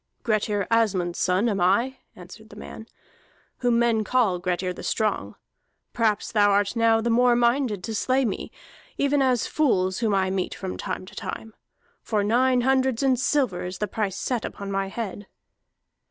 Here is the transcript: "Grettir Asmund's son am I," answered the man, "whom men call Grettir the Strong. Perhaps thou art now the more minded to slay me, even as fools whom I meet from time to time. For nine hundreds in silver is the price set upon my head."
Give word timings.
"Grettir 0.23 0.65
Asmund's 0.71 1.19
son 1.19 1.47
am 1.47 1.61
I," 1.61 1.97
answered 2.15 2.49
the 2.49 2.55
man, 2.55 2.87
"whom 3.59 3.77
men 3.77 4.03
call 4.03 4.39
Grettir 4.39 4.73
the 4.73 4.81
Strong. 4.81 5.35
Perhaps 5.93 6.31
thou 6.31 6.49
art 6.49 6.75
now 6.75 7.01
the 7.01 7.11
more 7.11 7.35
minded 7.35 7.83
to 7.83 7.93
slay 7.93 8.25
me, 8.25 8.51
even 8.97 9.21
as 9.21 9.45
fools 9.45 9.99
whom 9.99 10.15
I 10.15 10.31
meet 10.31 10.55
from 10.55 10.75
time 10.75 11.05
to 11.05 11.13
time. 11.15 11.53
For 12.01 12.23
nine 12.23 12.61
hundreds 12.61 13.03
in 13.03 13.15
silver 13.15 13.63
is 13.63 13.77
the 13.77 13.87
price 13.87 14.17
set 14.17 14.43
upon 14.43 14.71
my 14.71 14.87
head." 14.87 15.27